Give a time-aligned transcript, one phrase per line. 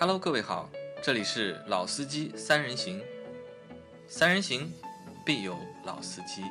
[0.00, 0.66] Hello，各位好，
[1.02, 3.02] 这里是老司机三人行，
[4.08, 4.72] 三人行
[5.26, 5.54] 必有
[5.84, 6.42] 老司机。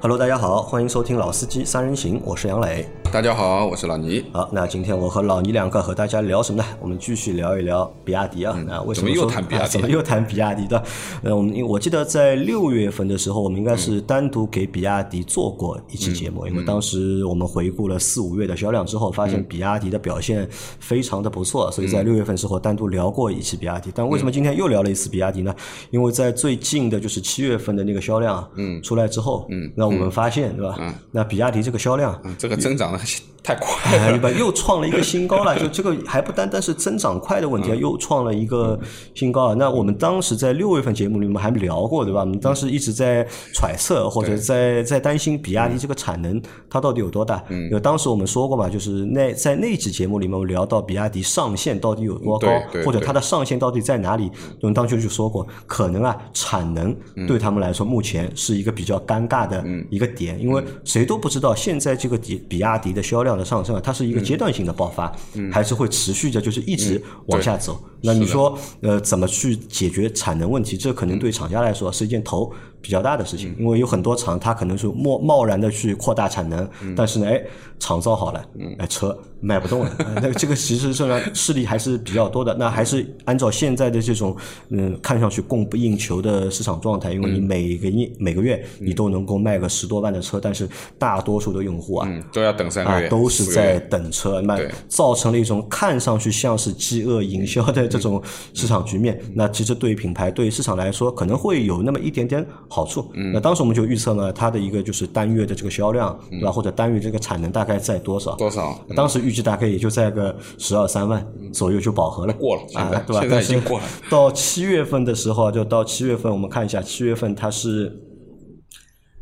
[0.00, 2.88] Hello，大家好，欢迎收听《老司机三人行》，我是杨磊。
[3.10, 4.22] 大家好，我是老倪。
[4.32, 6.68] 好，那今天我和老倪两个和大家聊什么呢？
[6.78, 8.54] 我们继续聊一聊比亚迪啊。
[8.66, 10.82] 那为什么么又谈比亚迪啊怎么又谈比亚迪的？
[11.22, 20.46] 呃，我们因为我记得在六月份的时候，我们应该是单独给比亚迪做过一期节目，因为当时我们回顾了四五月的销量之后，发现比亚迪的表现
[20.78, 23.90] 非常的不错，所以在六月份时候单独聊过一期比亚迪。
[23.94, 25.54] 但为什么今天又聊了一次比亚迪呢？
[25.90, 30.76] 因为在最近的就是七月份的那个销量嗯出来之后，嗯，那我们发现对吧？
[30.78, 34.18] 嗯那比亚迪这个销量嗯，这个增长的太快哎，了。
[34.18, 35.58] 吧， 又创了一个新高了。
[35.58, 38.78] 就这个还不单单是增长快的问题啊，又创了一个
[39.14, 39.54] 新高啊。
[39.54, 42.20] 那我们当时在六月份节目里面还聊过，对吧？
[42.20, 47.42] 我们当时一直在揣测或者在在担心比亚迪这个产能它到底有多大。
[47.48, 54.30] 嗯，因为当时我们说过嘛，就是那在那期节目里面我们聊到比亚迪上限到底有多高对，或者它的上限到底在哪里？
[54.60, 56.94] 我们当时就说过，可能啊产能
[57.26, 65.12] 对他们来说目前是一个比较尴尬的一个点，因为谁都不知道现在这个比比亚迪的销量的上升啊，它是一个阶段性的爆发，
[65.52, 67.78] 还是会持续着，就是一直往下走。
[68.00, 70.76] 那你说呃怎么去解决产能问题？
[70.76, 77.42] 这可能对厂家来说是一件头比较大的事情，因为有很多厂它可能是贸贸然的去扩大产能，但是呢，哎，
[77.78, 78.44] 厂造好了，
[78.78, 82.54] 哎，车卖不动了， 呃那这个其实上势力还是比较多的。
[82.58, 84.36] 那还是按照现在的这种
[84.70, 98.22] 嗯看上去供不应求的市场状态，因为你每个月每个月你都能够卖个十多万的车，但是大多数的用户啊，嗯，都要等三个月，，啊都是在等车，那造成了一种看上去像是饥饿营销的这种
[98.54, 99.18] 市场局面。
[99.22, 103.08] 嗯那其实对于品牌、对于市场来说，可能会有那么一点点好处。
[103.14, 106.50] 嗯那当时我们就预测呢，它的一个就是单月的这个销量，对吧？
[106.50, 108.32] 或者单月这个产能大概在多少？
[108.36, 108.84] 嗯多少？
[108.88, 113.20] 嗯当时预计大概也就在个十二三万左右就饱和了，过了啊，对吧？
[113.20, 118.00] 现在但是已经过了 到七月份的时候啊，就到七月份，我们看一下，七月份它是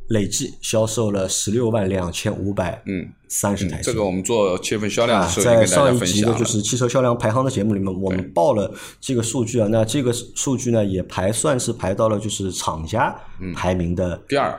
[0.08, 3.90] 累计销售了十六万两千五百嗯三十台车。
[3.90, 5.98] 这个我们做七月份销量的啊，在上一。
[5.98, 9.66] 集的就是汽车销量排行的节目里面，我们报了这个数据啊。
[9.68, 13.12] 那这个数据呢，也排算是排到了就是厂家
[13.54, 14.56] 排名的第二，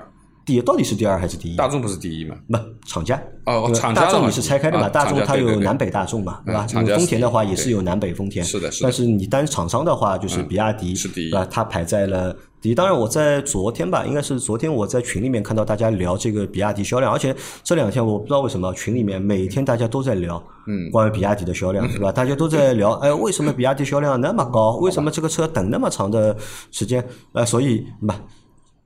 [0.48, 1.58] 第一，到底是第二还是第一？
[1.58, 2.38] 大众不是第一嘛？
[2.48, 4.86] 不，厂家哦厂家大众你是拆开的嘛？
[4.86, 6.66] 啊大众它有南北大众嘛，对吧？
[6.66, 11.46] 嗯厂家是因为丰田的话也是有南北丰田，是的是的但是你单厂商的话，就是比亚迪是第一对吧？
[11.52, 12.76] 它排在了第一。
[12.76, 22.10] 当然，我在昨天吧，应该是昨天我在群里面看到大家聊这个比亚迪销量，而且这两天我不知道为什么群里面每天大家都在聊，嗯，关于比亚迪的销量，对吧？
[22.10, 24.78] 大家都在聊，哎，为什么比亚迪销量那么高？
[24.78, 26.34] 为什么这个车等那么长的
[26.72, 27.06] 时间？
[27.34, 28.16] 呃，所以嘛。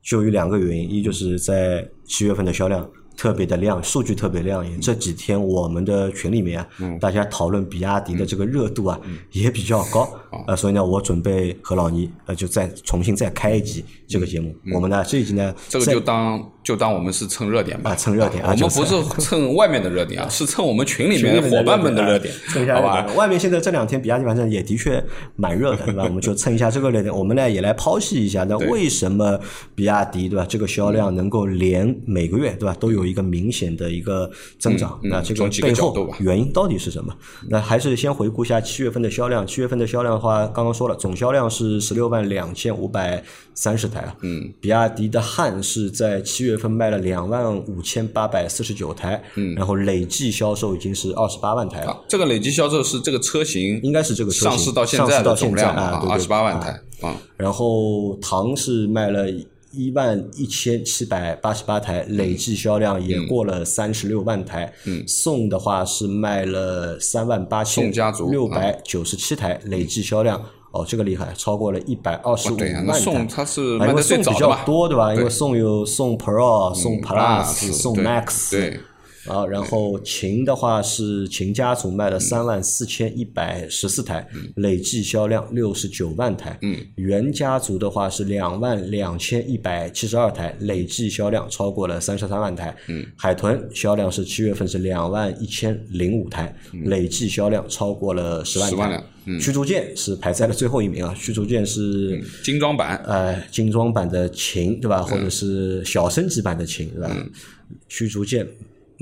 [0.01, 4.79] 就有两个原因，一就是在七月份的销量特别的亮，数据特别亮眼。
[4.81, 6.67] 这几天我们的群里面啊，
[6.99, 8.99] 大家讨论比亚迪的这个热度啊、
[9.31, 10.09] 也比较高，
[10.47, 14.55] 呃，所以呢，我准备和老倪呃就再重新再开一集这个节目。
[14.73, 23.17] 我们呢这一集呢，这个就当就当我们是蹭热点吧，啊蹭热点啊我们不是蹭外面的热点啊， 是蹭我们群里面的伙伴们的热点，蹭一下好吧热点。？
[23.17, 25.03] 外面现在这两天比亚迪反正也的确
[25.35, 26.03] 蛮热的，对吧？
[26.03, 29.39] 我们就蹭一下这个热点，我们呢也来剖析一下，那为什么
[29.75, 34.29] 比亚迪对吧这个销量能够连每个月对吧都有一个明显的一个
[34.59, 34.99] 增长？
[35.03, 37.13] 嗯嗯那这个背后原因到底是什么？
[37.49, 39.45] 那还是先回顾一下七月份的销量。
[39.47, 43.23] 七月份的销量的话，刚刚说了，总销量是十六万两千五百
[43.55, 44.15] 三十台啊。
[44.21, 51.91] 嗯，比亚迪的汉是在七月份卖了两万五千八百四十九台，嗯，然后累计销售已经是二十八万台了。
[51.91, 59.27] 啊，这个累计销售是这个车型应该是这个车型上市到现在的市到现在总量啊二十八万啊台啊，然后唐是卖了
[59.73, 64.73] 一万一千七百八十八台，累计销量也过了三十六万台。
[64.85, 67.91] 嗯，宋的话是卖了三万八千
[68.29, 70.43] 六百九十七台，累计销量。
[70.71, 72.83] 哦，这个厉害，超过了一百二十五万台。
[72.85, 75.11] 那宋它是卖的最宋比较早的嘛多，对吧？
[75.11, 78.79] 因为对宋有送 Pro、送 Plus、Plus，宋 Max，对
[79.27, 86.57] 啊，然后秦的话是秦家族卖了三万四千一百十四台，累计销量六十九万台。
[86.61, 92.75] 嗯，元家族的话是两万两千一百七十二台，累计销量超过了三十三万台。
[92.87, 98.75] 嗯，海豚销量是七月份是两万一千零五台，累计销量超过了十万台。
[98.75, 102.19] 10万辆嗯驱逐舰是排在了最后一名啊，驱逐舰是。
[102.43, 105.03] 精装版呃，精装版的秦对吧？
[105.03, 107.15] 或者是小升级版的秦对吧？
[107.87, 108.45] 驱逐舰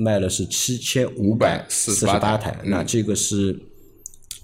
[0.00, 3.54] 卖了是七千五百四十八548台台，那这个是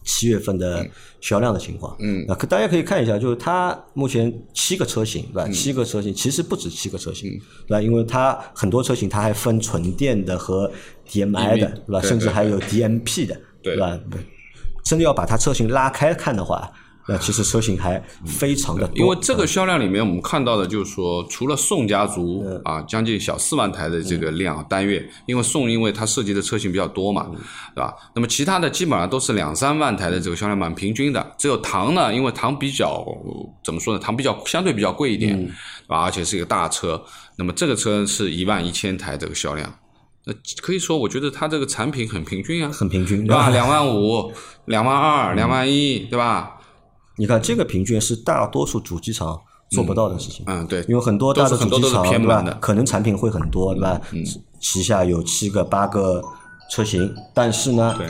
[0.05, 0.87] 七月份的
[1.21, 1.97] 销量的情况。
[2.01, 5.49] 嗯，那可大家可以看一下，就是它目前七个车型，对吧？
[5.49, 7.31] 七个车型其实不止七个车型，
[7.67, 7.81] 对吧？
[7.81, 10.71] 因为它很多车型它还分纯电的和
[11.09, 12.01] DMI 的，对吧？
[12.03, 13.99] 甚至还有 DMP 的，对吧？
[14.85, 16.71] 真的要把它车型拉开看的话。
[17.09, 27.31] 那其实车型还非常的多，因为这个销量里面，我们看到的就是说，除了宋家族啊，将近小四万台的这个量单月，因为宋因为它涉及的车型比较多嘛，
[27.75, 27.95] 对吧？
[28.15, 33.07] 那么其他的基本上都是两三万台的这个销量蛮平均的，只有唐呢，因为唐比较
[33.63, 34.01] 怎么说呢？
[34.03, 35.39] 唐比较相对比较贵一点，
[35.87, 37.01] 啊，而且是一个大车，
[37.37, 39.73] 那么这个车是一万一千台这个销量，
[40.25, 43.51] 那可以说我觉得它这个产品很平均啊，很平均，对吧？
[43.55, 44.33] 两万五、
[44.65, 46.56] 两万二、两万一，对吧？
[47.17, 49.41] 你看，这个平均是大多数主机厂
[49.71, 50.45] 做不到的事情。
[50.47, 52.43] 嗯，对，因为很多大的主机厂对吧？
[52.61, 54.01] 可能产品会很多，对吧？
[54.13, 54.25] 嗯，
[54.61, 56.23] 旗下有七个、八个
[56.71, 58.07] 车型，但是呢，对。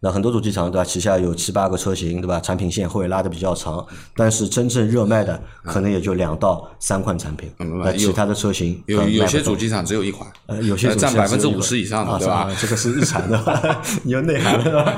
[0.00, 0.84] 那很多主机厂对吧？
[0.84, 2.38] 旗下有七八个车型对吧？
[2.38, 3.84] 产品线会拉的比较长，
[4.14, 7.50] 但是真正热卖的可能也就两到三款产品。
[7.58, 12.48] 那其他的车型有有些主机厂只有一款，呃，有些占百分之五十以上的对吧？
[12.60, 13.40] 这个是日产的，
[14.04, 14.94] 你有内涵的。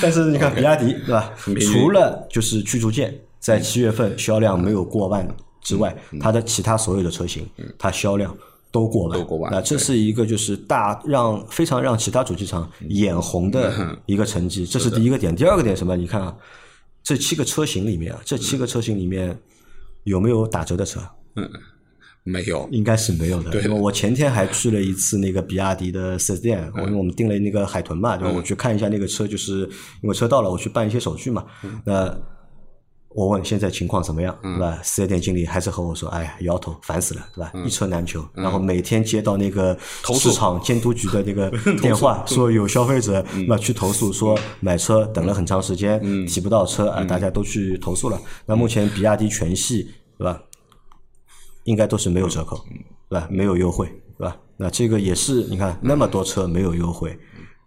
[0.00, 1.30] 但是你看比亚迪对吧？
[1.60, 5.28] 除了就是驱逐舰在七月份销量没有过万
[5.62, 7.46] 之外，它的其他所有的车型，
[7.78, 8.34] 它销量。
[8.70, 15.34] 都过万，那这是一个就是大让非常让其他主机厂眼红的一个成绩，这是第一个点。
[15.34, 15.96] 第二个点什么？
[15.96, 16.36] 你看啊，
[17.02, 19.38] 这七个车型里面啊，这七个车型里面
[20.04, 21.00] 有没有打折的车？
[21.36, 21.48] 嗯，
[22.24, 23.58] 没有，应该是没有的。
[23.62, 28.34] 因为我前天还去了一次那个比亚迪的四 S 店，因为我们订了那个海豚嘛，对吧？
[28.36, 29.60] 我去看一下那个车，就是
[30.02, 31.46] 因为车到了，我去办一些手续嘛。
[31.84, 32.14] 那
[33.18, 34.78] 我问现在情况怎么样，对吧？
[34.80, 37.50] 四 S 店经理还是和我说：“哎，摇头，烦死了，对吧？
[37.66, 39.76] 一车难求。”然后每天接到那个
[40.14, 41.50] 市场监督局的那个
[41.82, 48.16] 电话，说有消费者那去投诉，说买车等了很长时间，提不到车啊，大家都去投诉了。
[48.46, 50.40] 那目前比亚迪全系，对吧？
[51.64, 52.64] 应该都是没有折扣，
[53.08, 53.26] 对吧？
[53.28, 54.36] 没有优惠，对吧？
[54.56, 57.18] 那这个也是，你看那么多车没有优惠，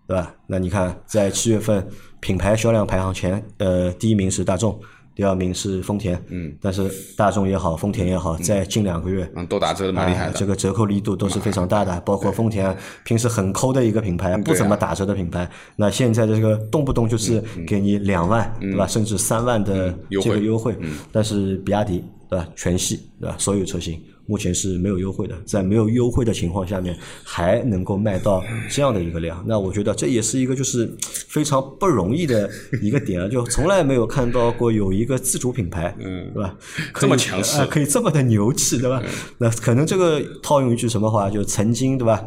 [0.08, 0.34] 对吧？
[0.48, 1.86] 那你看在七月份
[2.22, 4.80] 品牌销量排行前，呃，第一名是大众。
[5.14, 12.00] 第二名是丰田，嗯，但是大众也好，丰田也好，在近两个月，嗯，都打折的蛮厉害的，这个折扣力度都是非常大的。
[12.02, 18.88] 包括丰田平时很抠的一个品牌，不怎么打折的品牌，那现在的这个动不动就是给你两万，对吧？
[18.88, 22.48] 甚至三万的这个优惠，嗯但是比亚迪，对吧？
[22.56, 23.36] 全系，对吧？
[23.38, 24.02] 所有车型。
[24.32, 30.90] 目前是没有优惠的，在没有优惠的情况下面，还能够卖到这样的一个量，那我觉得这也是一个就是
[31.28, 32.50] 非常不容易的
[32.82, 36.56] 一个点啊，就从来没有看到过有一个自主品牌，嗯，对吧？
[36.96, 39.04] 这么强势，可以这么的牛气，对吧？
[39.38, 42.24] 那可能这个套用一句什么话，就曾经，对吧？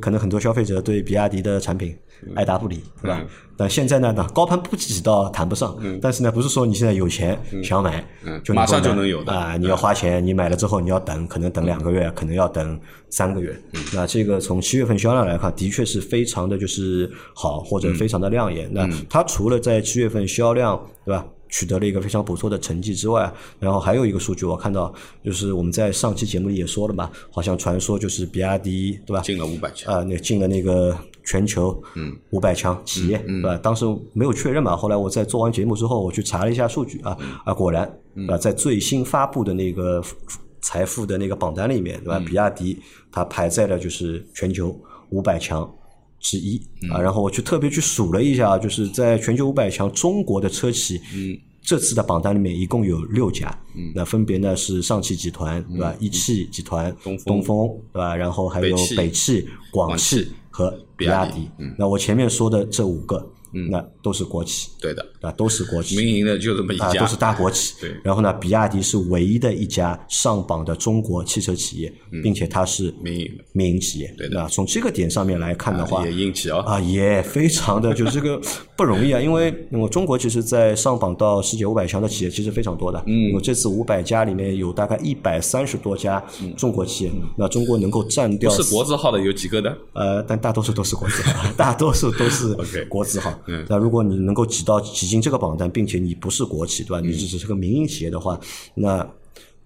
[0.00, 1.96] 可能很多消费者对比亚迪的产品
[2.34, 3.22] 爱答不理，对吧？
[3.56, 8.04] 但现在呢，呢高攀不起倒谈不上，但是呢，不是说你现在有钱想买，
[8.44, 9.56] 就马上就能有的啊！
[9.56, 12.80] 你要花钱，你买了之后你要等，可能等两个月，可能要等
[13.10, 13.56] 三个月。
[13.92, 18.68] 那这个从七月份销量来看，的确是非常的就是好，或者非常的亮眼。
[18.72, 21.26] 那它除了在七月份销量，对吧？
[21.48, 24.92] 取得了一个非常不错的成绩之外，然后还有一个数据，我看到
[25.24, 29.20] 就是我们在上期节目里也说了嘛，好像传说就是比亚迪对吧？
[29.22, 33.56] 进了五百强啊，那进了那个全球嗯五百强企业对吧？
[33.62, 37.84] 当时没有确认嘛，后来我在做完节目之后，我去查了一下数据啊啊，果然
[38.28, 40.02] 啊，在最新发布的那个
[40.60, 42.18] 财富的那个榜单里面对吧？
[42.18, 42.78] 比亚迪
[43.10, 44.78] 它排在了就是全球
[45.10, 45.68] 五百强。
[46.20, 46.60] 之一
[46.90, 51.00] 啊，然后我去特别去数了一下，就是在全球五百强中国的车企，
[51.62, 53.56] 这次的榜单里面一共有六家，
[53.94, 55.94] 那分别呢是上汽集团对吧？
[56.00, 56.94] 一汽集团、
[57.24, 58.16] 东风对吧？
[58.16, 61.48] 然后还有北汽、广汽和比亚迪。
[61.78, 63.30] 那我前面说的这五个。
[63.52, 67.74] 嗯，那都是国企，对的，啊，都是国企，民营的就这么一家，都是大国企。
[67.80, 74.14] 对，然后呢，比亚迪是唯一的一家上榜的中国汽车企业，并且它是民营民营企业。
[74.16, 78.40] 对的，从这个点上面来看的话，也硬气啊，啊，也非常的就是这个
[78.76, 83.02] 不容易啊，因为我中国其实，在上榜到世界五百强的企业其实非常多的。
[83.06, 86.22] 嗯，我这次五百家里面有大概一百三十多家
[86.56, 89.76] 中国企业，那中国能够占掉是国字号的有几个的？
[89.94, 92.54] 呃，但大多数都是国字号， 大多数都是
[92.88, 93.37] 国字号。
[93.46, 97.00] 嗯，那如果你能够挤到挤进这个榜单，并且你不是国企，对吧？
[97.00, 98.38] 你只是个民营企业的话，
[98.74, 99.08] 那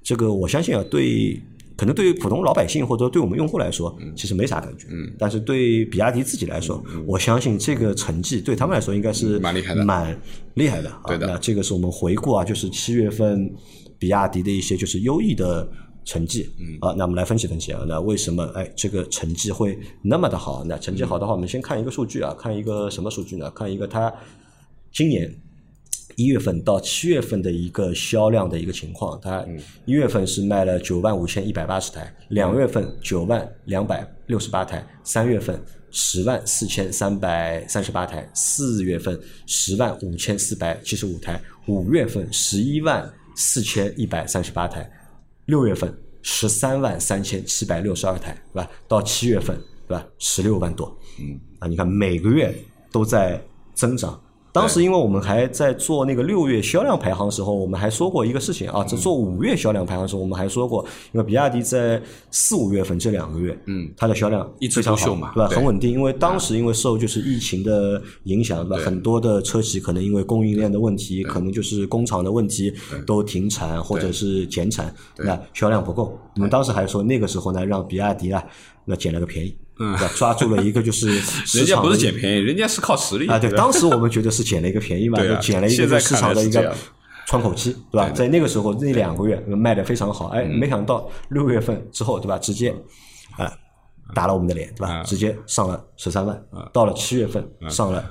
[0.02, 1.40] 这个我相信啊，对，
[1.76, 4.86] 可能对于普通老百姓或者对我们用户来说，其实没啥感觉。
[4.90, 5.12] 嗯。
[5.18, 10.20] 但是对比亚迪自己来说，我相信这个成绩对他们来说应该是蛮厉害的，蛮
[10.54, 10.92] 厉害的。
[11.06, 11.26] 对的。
[11.26, 13.50] 那这个是我们回顾啊，就是七月份
[13.98, 15.68] 比亚迪的一些就是优异的。
[16.04, 20.64] 成绩，啊，那我们来分析分析啊，那为什么哎这个成绩会那么的好？
[20.64, 23.50] 那成绩好的话，我们先看一个数据啊，看一个什么数据呢？
[23.52, 24.12] 看一个它
[24.92, 25.32] 今年
[26.16, 29.44] 一月份到七月份的一个销量的一个情况，它
[29.86, 35.58] 一月份是卖了九万五千一百八十台，两月份九万两百六十八台，三月份
[35.90, 44.90] 十万四千三百三十八台，四月份十万五千四百七十五台，五月份十一万四千一百三十八台，
[45.46, 48.70] 六月份十三万三千七百六十二台，对吧？
[48.86, 50.06] 到七月份，对吧？
[50.18, 52.54] 十六万多，嗯，啊，你看每个月
[52.90, 53.42] 都在
[53.74, 54.20] 增长。
[54.52, 65.48] 当时因为我们还在做那个六月销量排行的时候，我们还说过一个事情啊，在做五月销量排行的时候，我们还说过，因为比亚迪在四五月份这两个月，嗯，它的销量一直非常秀嘛对吧？
[65.48, 68.76] 很稳定，因为当时因为受就是疫情的影响，对。
[68.76, 68.84] 吧？
[68.84, 72.70] 很多的车企可能因为供应链的问题，可能就是工厂的问题
[73.06, 76.18] 都停产或者是减产，那销量不够。
[76.34, 78.44] 我们当时还说那个时候呢，让比亚迪啊，
[78.84, 79.96] 那捡了个便宜，嗯。
[79.96, 80.12] 对吧？
[80.16, 81.08] 抓住了一个就是
[81.58, 86.74] 人家不是捡便宜，人家是靠实力啊，对，当时我们觉得是捡了一个便宜嘛，就捡了一个在市场的一个
[87.26, 88.10] 窗口期，对吧？
[88.10, 90.58] 在那个时候那两个月卖的非常好，哎，嗯。
[90.58, 92.38] 没想到六月份之后，对吧？
[92.38, 92.76] 直接啊
[94.14, 95.00] 打了我们的脸，对吧？
[95.00, 96.42] 嗯直接上了十三万，
[96.72, 98.04] 到了七月份上了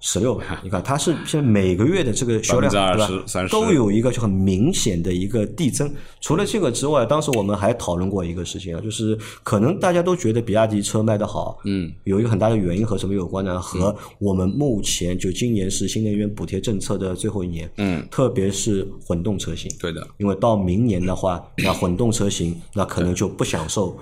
[0.00, 0.46] 十六万。
[0.62, 5.90] 你看，它是现在每个月的这个销量，对吧？30%都有一个就很明显的一个递增。
[6.20, 13.60] 除了这个之外，当时我们还讨论过一个事情啊，就是可能大家都觉得比亚迪车卖得好，嗯，有一个很大的原因和什么有关呢？
[13.60, 23.96] 和我们目前就今年是新能源补贴政策的最后一年，嗯，特别是混动车型，对的，因为到明年的话，那混动车型那可能就不享受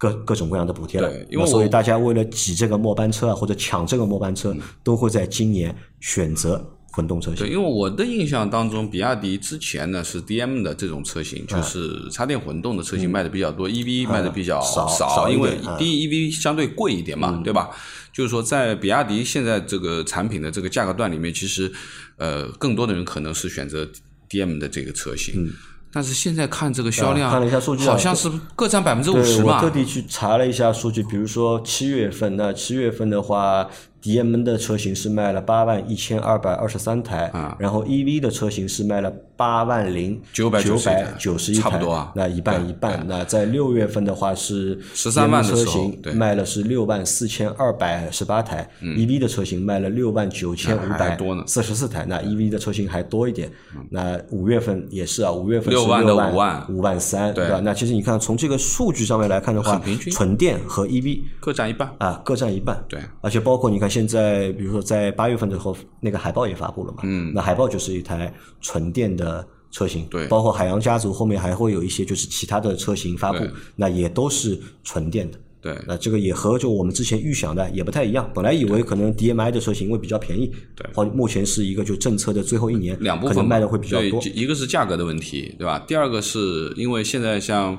[0.00, 1.26] 各各种各样的补贴了对。
[1.30, 7.50] 因为所以大家为了挤这个末班车啊，或者抢这个末班车，都会在今年选择混动车型对，。
[7.50, 17.68] 因为我的印象当中，比亚迪之前呢是 DM 的这种车型，就是插电混动的车型卖的比较多，EV 卖的比较嗯少少因为点嗯第一 EV 相对贵一点嘛，对吧？
[18.12, 21.70] 就是说，在比亚迪现在这个产品的这个价格段里面，其实
[22.16, 23.88] 呃，更多的人可能是选择
[24.28, 25.52] DM 的这个车型。
[25.92, 29.70] 但是现在看这个销量，看了一下数据啊好像是各占百分之五十吧，我特。
[29.70, 33.68] 地去查了一下数据，比如说七月份，那七月份的话
[34.02, 37.56] ，DM 的车型是卖了八万一千二百二十三台，啊。
[37.58, 42.12] 然后 EV 的车型是卖了八万零991百九十一台，差不多啊。
[42.14, 43.04] 那一半一半。
[43.06, 53.50] 那在六月份的话是13万的车型卖了是六万四千二百十八台、e v 的车型卖了六万九千五百四十四台，那 EV 的车型还多一点。
[53.90, 56.66] 那五月份也是啊，五月份是6万六的5万。
[56.68, 57.50] 五万三，对。
[57.50, 57.60] 吧？
[57.64, 59.80] 那其实你看，从这个数据上面来看的话
[60.10, 61.90] 纯电和 EV 各占一半。
[61.98, 62.82] 啊各占一半。
[62.88, 73.44] 对，而且包括你看现在，比如说在八月份的时候，那个海豹也发布了嘛，嗯，那海豹就是一台纯电的车型，对包括海洋家族后面还会有一些就是其他的车型发布，
[73.76, 75.38] 那也都是纯电的。
[75.62, 78.30] 对，那这个也和就我们之前预想的也不太一样。
[78.34, 84.18] 本来以为可能 DMI 的车型因为比较便宜，对或目前是一个就政策的最后一年，两部分可能卖的会比较多。
[84.34, 85.78] 一个是价格的问题，对吧？
[85.86, 87.76] 第二个是因为现在像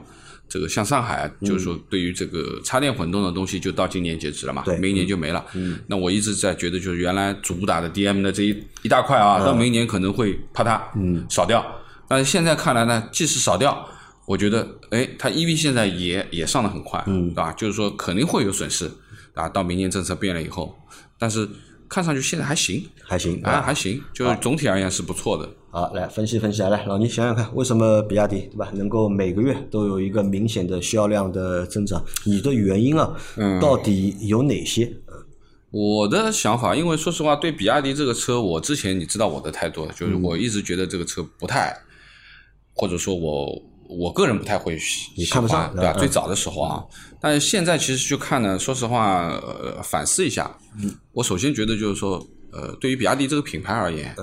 [0.51, 5.45] 这个像上海，就是说对于这个插电混动的东西，就到今年截止了嘛，明年就没了。
[5.87, 10.81] 那我一直在觉得，就是原来主打的 DM 的这一一大块啊，到明年可能会啪嗒
[11.29, 11.65] 少掉。
[12.09, 13.87] 但是现在看来呢，即使少掉。
[14.25, 17.51] 我觉得，哎，它 EV 现在也也上的很快，嗯，对吧？
[17.53, 18.89] 就是说肯定会有损失，
[19.33, 20.77] 啊，到明年政策变了以后，
[21.17, 21.47] 但是
[21.91, 25.49] 看上去现在还行，还行啊，还行，就是总体而言是不错的。
[25.69, 32.01] 好，来分析分析啊，来老倪想想看，为什么比亚迪对吧能够每个月都有一个明显的销量的增长？
[32.23, 33.13] 你的原因啊，
[33.59, 34.89] 到底有哪些？
[35.69, 41.75] 我的想法，因为说实话，对比亚迪这个车，我之前你知道我的态度，就是我一直觉得这个车不太，
[42.73, 44.77] 或者说我我个人不太会
[45.17, 45.93] 你看不上欢，对吧？
[45.95, 46.83] 嗯最早的时候啊，
[47.19, 50.49] 但是现在其实去看呢，说实话，呃，反思一下，
[51.11, 54.15] 我首先觉得就是说，呃，对于比亚迪这个品牌而言，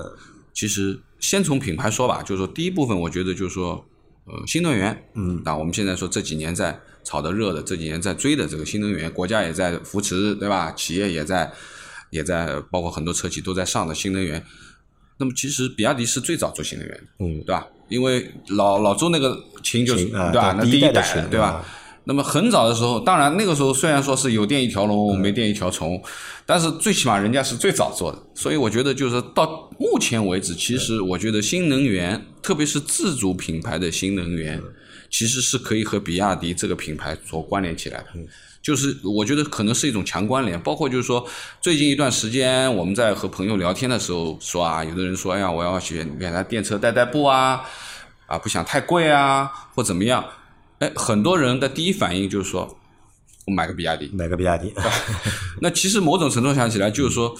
[0.55, 3.85] 其实先从品牌说吧，就是说第一部分，我觉得就是说，
[4.25, 10.73] 呃，新能源，嗯，那我们现在说这几年在炒的热的，这几年在追的这个新能源，国家也在扶持，对吧？
[10.73, 11.53] 企业也在
[12.11, 14.43] 也在，包括很多车企都在上的新能源。
[15.21, 17.67] 那么其实比亚迪是最早做新能源的，嗯，对吧？
[17.89, 20.55] 因为老老周那个秦就是对吧？
[20.57, 21.65] 那第一代的对吧啊？
[22.05, 26.03] 那么很早的时候，当然那个时候虽然说是有电一条龙，没电一条虫，
[26.47, 34.59] 但是最起码人家是最早做的，所以我觉得就是到目前为止，其实我觉得新能源，特别是自主品牌的新能源，
[35.11, 38.07] 其实是可以和比亚迪这个品牌所关联起来的。
[38.63, 41.25] 就是我觉得可能是一种强关联，包括就是说
[41.61, 47.63] 最近一段时间我们在和朋友聊天的时候说啊，有的人说哎呀我要选选台电车代代步啊，
[48.29, 50.25] 啊不想太贵啊或怎么样，
[50.79, 52.79] 哎很多人的第一反应就是说
[53.47, 54.73] 我买个比亚迪，买个比亚迪，
[55.61, 57.35] 那其实某种程度上起来就是说，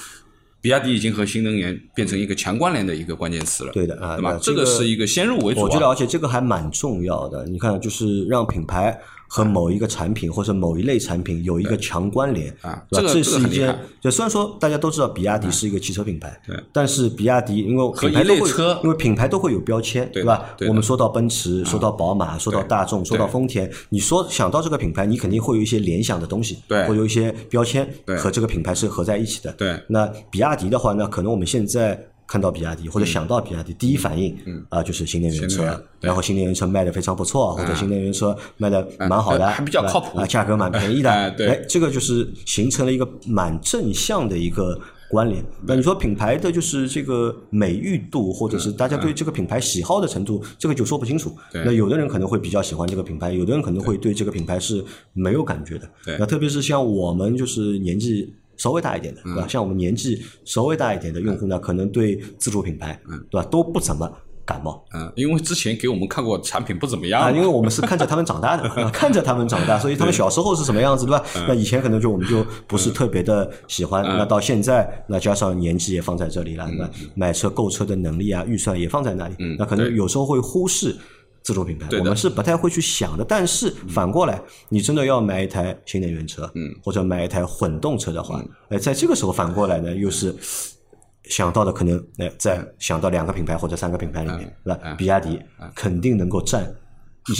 [0.61, 3.73] 比亚迪已经和新能源变成一个强关联的一个关键词了。
[3.73, 4.39] 对的啊，对吧？
[4.43, 5.61] 这个是一个先入为主。
[5.61, 7.45] 我觉得，而且这个还蛮重要的。
[7.47, 13.79] 你看，就是让品牌和某一个产品或者某一类产品有一个强关联啊，这这是一件。
[14.01, 18.51] 就虽然说大家都知道比亚迪是一个汽车品牌，对，但是比亚迪因为品牌都会，
[18.83, 20.57] 因为品牌都会有标签，对吧？
[20.67, 29.53] 我们说到奔驰，说到宝马，说到大众，说到丰田，你说想到这个品牌，你肯定会有一些联想的东西，对，会有一些标签和这个品牌是合在一起的。
[29.53, 32.09] 对，那比亚迪的话，那可能我们现在。
[32.29, 34.37] 看到比亚迪或者想到比亚迪，第一反应
[34.69, 40.19] 啊就是新能源车，然后新能源车卖的非常不错，或者新能源车卖的蛮好的，还比较靠谱。
[40.19, 41.11] 啊，价格蛮便宜的，
[41.49, 44.79] 哎，这个就是形成了一个蛮正向的一个
[45.11, 45.43] 关联。
[45.67, 51.35] 那你说品牌的就是这个美誉度，或者是大家对这个品牌喜好的程度，这个就说不清楚。
[51.55, 54.13] 那有的人可能会比较喜欢这个品牌，有的人可能会对。
[54.13, 55.89] 这个品牌是没有感觉的。
[56.19, 58.35] 那特别是像我们就是年纪。
[58.59, 59.47] 稍微大一点的，对吧？
[59.49, 63.01] 像我们年纪稍微大一点的用户呢，可能对自主品牌，
[63.31, 64.13] 对吧，都不怎么
[64.45, 64.85] 感冒。
[64.95, 71.25] 嗯，因为之前给我们看过产品不怎么样啊，因为我们是看着他们长大的， 看着他们长大，所以他们小时候是什么样子，对吧？
[71.47, 74.03] 那以前可能就我们就不是特别的喜欢。
[74.03, 76.91] 那到现在，那加上年纪也放在这里了，对吧？
[77.15, 80.97] 买车购车的能力啊，预算也放在那里，那可能有时候会忽视。
[81.49, 83.25] 自主品牌，我们是不太会去想的。
[83.25, 84.39] 但是反过来，
[84.69, 88.39] 你真的要买一台新能源车，嗯，或者买一台混动车的话，
[88.69, 90.35] 哎，在这个时候反过来呢，又是
[91.25, 94.95] 想到的可能，哎，在想到两个品牌或者三个品牌里面，是吧？
[94.99, 95.41] 比亚迪
[95.75, 96.71] 肯定能够占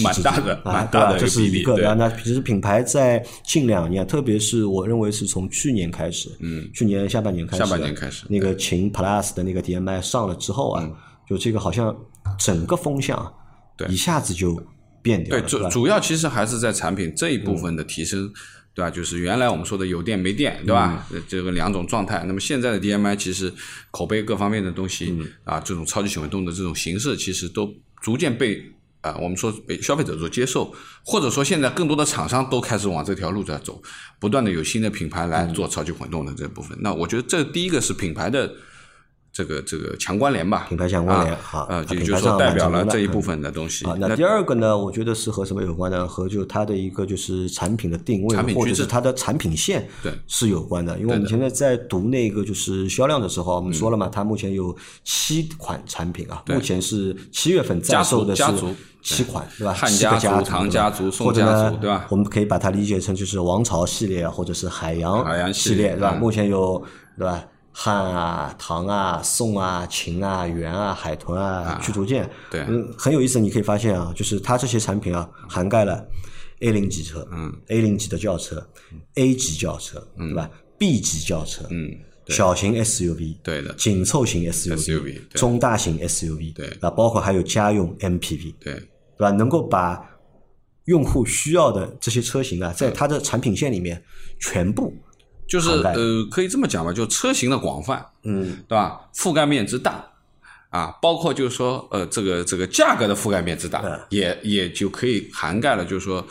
[0.03, 1.77] 蛮大的，蛮大的，这是一个。
[1.77, 10.91] 然后呢，其实品牌在近两年，特别是我认为是从去年开始，嗯，去年下半年开始，下半年开始，那个秦 Plus 的那个 DMI 上了之后啊，
[11.29, 11.95] 就这个好像
[12.39, 13.31] 整个风向。
[13.87, 14.61] 一下子就
[15.01, 15.43] 变掉了。
[15.43, 18.33] 对，主主要其实还是在产品这一部分的提升，
[18.75, 18.91] 对吧？
[18.91, 21.07] 就是原来我们说的有电没电，对吧？
[21.29, 22.25] 这个两种状态。
[22.27, 23.53] 那么现在的 DMI 其实
[23.91, 28.61] 口碑各方面的东西啊，这种超级混动的这种形式，其实都逐渐被
[29.01, 33.81] 啊，我们说被消费者所接受，或者说现在更多的厂商都开始往这条路在走，
[34.19, 36.77] 不断的有新的品牌来做超级混动的这部分。
[36.81, 38.53] 那我觉得这第一个是品牌的。
[39.39, 43.85] 这个这个强关联吧，品牌强关联啊，呃，就就说代表了这一部分的东西。
[43.87, 46.09] 啊，那第二个呢，我觉得是和什么有关呢？
[46.09, 50.99] 和就它的一个就是产品的定位，或者是它的产品线，对，是有关的。
[50.99, 58.43] 因为我们现在在读那个就是销量的时候，我们说了嘛，它目前有七款产品啊，目前是七月份在售的是
[59.05, 59.73] 七款，对吧？
[59.73, 62.07] 汉家族、唐家族、宋家族，对吧？
[62.09, 66.17] 我们可以把它理解成就是王朝系列或者是海洋海洋系列，对吧？
[66.19, 66.83] 目前有，
[67.17, 67.45] 对吧？
[67.81, 73.39] 汉啊、唐啊、宋啊、秦啊、元啊、海豚啊、驱逐舰，对，嗯，很有意思。
[73.39, 76.05] 你可以发现啊，就是它这些产品啊，涵盖了
[76.59, 78.69] A 零级车，嗯，A 零级的轿车
[79.15, 81.89] ，A 级轿车，对吧？B 级轿车，嗯，
[82.27, 88.87] 小型 SUV，对的，紧凑型 SUV，中大型 SUV，对，啊，包括还有家用 MPV，对，对
[89.19, 89.31] 吧？
[89.31, 90.05] 能够把
[90.87, 94.03] 用户需要的这些车型啊，在它的产品线里面
[94.41, 94.93] 全部。
[95.49, 99.01] 就是呃，可以这么讲吧，就车型的广泛，嗯，对吧？
[99.15, 100.05] 覆盖面之大，
[100.69, 105.83] 啊，包括就是说，呃，这个这个价格的覆盖面之大，也也就可以涵盖了。
[105.83, 106.27] 就是说，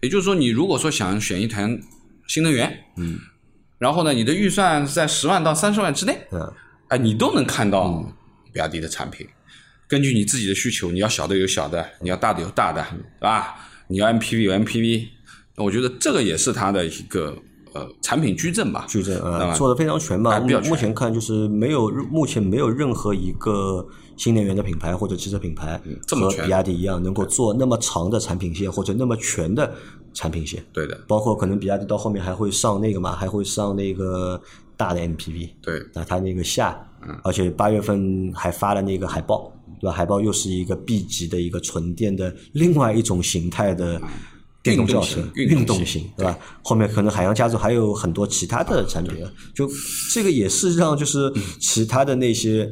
[0.00, 1.68] 也就是说，你如果说想选一台
[2.26, 3.18] 新能源，嗯，
[3.78, 6.50] 然后呢，你的预算在十万到三十万之内，嗯，
[6.88, 8.10] 哎，你都能看到
[8.54, 9.28] 比亚迪的产品。
[9.86, 12.82] 根据你自己的需求，你要小的有小的，你要大的有大的，
[13.20, 13.54] 对吧？
[13.88, 15.08] 你要 MPV 有 MPV，
[15.56, 17.36] 我觉得这个也是它的一个。
[17.76, 20.40] 呃，产品矩阵吧，矩阵啊，做的非常全嘛。
[20.40, 23.86] 目前看就是没有，目前没有任何一个
[24.16, 29.74] 新能源的品牌或者汽车品牌和比亚迪一样，能够做那么长的产品线或者那么全的
[30.14, 30.64] 产品线。
[30.72, 34.40] 对的，包括可能比亚迪到后面还会上那个嘛，还会上那个
[34.76, 35.50] 大的 MPV。
[35.60, 36.78] 对，那它那个下，
[37.22, 39.92] 而且八月份还发了那个海报，对吧？
[39.92, 44.00] 海报又是一个 B 级的一个纯电的另外一种形态的。
[44.74, 46.38] 电动轿车，运动型，对吧？
[46.62, 49.24] 后面可能海洋家族还有很多其他的产品，
[49.54, 49.68] 就
[50.12, 52.68] 这个也是让就是其他的那些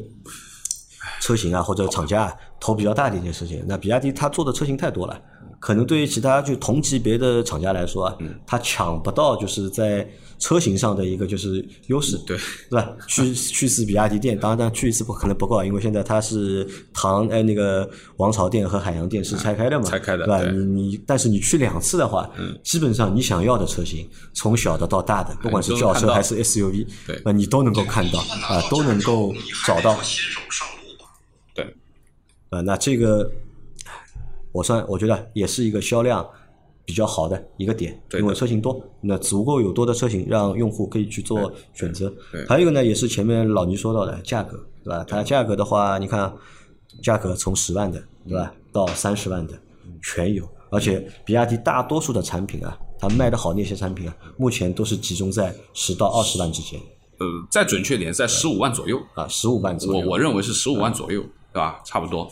[1.21, 3.65] 车型啊或者厂家头比较大的一件事情。
[3.67, 5.21] 那比亚迪它做的车型太多了，
[5.59, 10.09] 可能对于其他就同级别的厂家来说啊，它抢不到就是在。
[10.39, 12.93] 车型上的一个就是优势，对，是吧？
[13.07, 20.43] 去去一次比亚迪店，当然，去一次不可能不够，因为现在它是唐哎那个王朝店和海洋店是拆开的嘛，拆开的，对吧？
[20.51, 29.33] 你你，但是你去两次的话，嗯，基本上你想要的车型，从小的到大的，不管是轿车还是 SUV，对，啊，你都能够看到啊，都能够
[29.67, 29.99] 找到。
[31.55, 31.65] 对，
[32.51, 33.31] 啊，那这个
[34.53, 36.29] 我算我觉得也是一个销量
[36.85, 42.13] 比较好的一个点，因为车型多，那足够有多的车型让用户可以去做选择。
[42.49, 45.05] 还有一个呢，也是前面老倪说到的价格，对吧？
[45.09, 46.33] 它价格的话，你看
[47.03, 49.55] 价格从十万的，对吧，到三十万的
[50.03, 56.79] 全有，而且比亚迪大多数的产品啊，它卖的好那些产品啊，目前都是集中在十到二十万之间
[57.19, 59.01] 呃，再准确点，在十五万左右。
[59.15, 60.01] 啊，十五万左右。
[60.01, 61.81] 我我认为是十五万左右，对吧？
[61.85, 62.31] 差不多。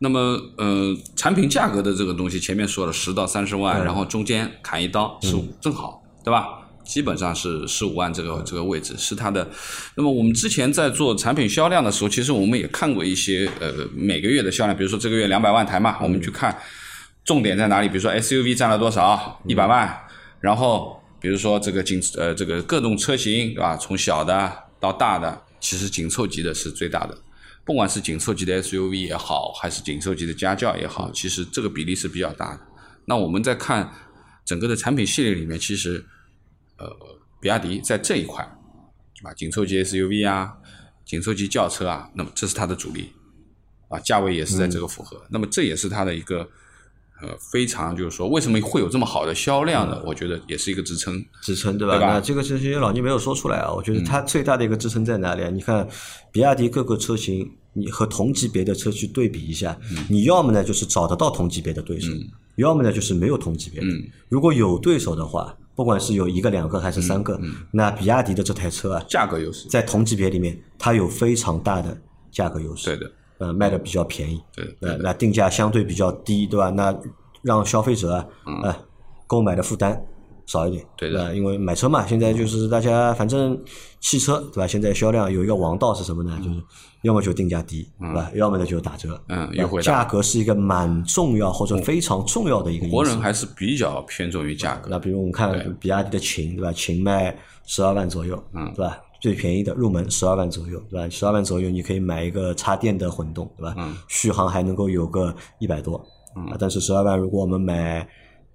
[0.00, 6.46] 那么，呃，产品价格的这个东西，前面说了十到三十万，然后中间砍一刀十五，正好，对吧？
[6.84, 9.46] 基本上是十五万这个这个位置是它的。
[9.94, 16.56] 那么我们之前在做产品销量的时候，其实我们也看过一些呃每个月的销量，比如说这个月两百万台嘛，我们去看
[17.24, 20.00] 重点在哪里，比如说 SUV 占了多少，一百万，
[20.40, 27.18] 然后比如说这个紧呃这个各种车型对吧，从小的到大的，其实紧凑级的是最大的。
[27.68, 32.66] 不管是紧凑级的 SUV 也好，还是紧凑级的家轿也好，其实这个比例是比较大的。
[33.04, 33.92] 那我们在看
[34.42, 36.02] 整个的产品系列里面，其实
[36.78, 36.88] 呃，
[37.42, 38.42] 比亚迪在这一块
[39.22, 40.56] 啊，紧凑级 SUV 啊，
[41.04, 43.12] 紧凑级轿车啊，那么这是它的主力
[43.90, 45.22] 啊，价位也是在这个符合。
[45.28, 46.48] 那么这也是它的一个
[47.22, 50.02] 呃非常就是说，为什么会有这么好的销量呢？
[50.04, 51.24] 我觉得也是一个支撑。
[51.42, 51.94] 支撑对吧？
[51.94, 55.50] 对吧那这个这些老倪没有说出来啊，我觉得它最大的一个支撑在哪里啊？
[55.50, 55.86] 你看，
[56.30, 59.78] 比亚迪各个车型，你和同级别的车去对比一下，
[60.08, 62.12] 你要么呢就是找得到同级别的对手，
[62.56, 63.86] 要么呢就是没有同级别的。
[64.28, 71.96] 如果有对手的话，不管是有一个、两个还是三个，那比亚迪的这台车啊，价格优势，在同级别里面，它有非常大的
[72.32, 72.86] 价格优势。
[72.86, 76.70] 对的，呃，卖的比较便宜，对的呃，那定价相对比较低，对吧？
[76.70, 76.96] 那
[77.42, 78.26] 让消费者啊，
[78.64, 78.74] 呃，
[79.26, 80.00] 购买的负担
[80.46, 81.32] 少一点，对的吧？
[81.32, 83.56] 因为买车嘛，现在就是大家反正
[84.00, 84.66] 汽车，对吧？
[84.66, 86.38] 现在销量有一个王道是什么呢？
[86.42, 86.60] 就是
[87.02, 88.30] 要么就定价低，对吧？
[88.34, 92.88] 要么呢就打折，嗯优惠价格是一个蛮重要或者非常重要的一个。
[92.88, 94.88] 国人还是比较偏重于价格。
[94.90, 96.72] 那比如我们看比亚迪的秦，对吧？
[96.72, 98.98] 秦卖十二万左右，嗯，对吧？
[99.20, 101.08] 最便宜的入门十二万左右，对吧？
[101.08, 103.74] 十二万左右你可以买一个插电的混动，对吧？
[103.78, 106.04] 嗯，续航还能够有个一百多，
[106.36, 108.08] 嗯，但是十二万如果我们买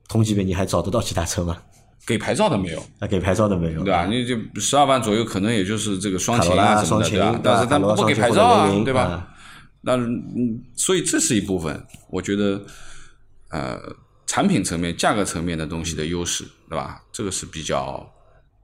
[0.08, 1.58] 同级别，你还找得到其他车吗？
[2.06, 4.06] 给牌照的没有，啊给牌照的没有，对吧？
[4.06, 7.39] 你就十二万左右，可能也就是这个双擎啊什么的？
[7.41, 9.30] 但是卡罗拉他不给牌照啊对吧啊？
[9.82, 12.62] 那嗯，所以这是一部分，我觉得
[13.52, 13.80] 呃，
[14.26, 17.02] 产品层面、价格层面的东西的优势，对吧？
[17.12, 18.06] 这个是比较